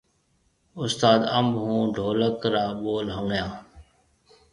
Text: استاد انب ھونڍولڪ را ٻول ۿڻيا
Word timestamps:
استاد 0.83 1.19
انب 1.37 1.53
ھونڍولڪ 1.67 2.39
را 2.53 2.65
ٻول 2.81 3.05
ۿڻيا 3.15 3.45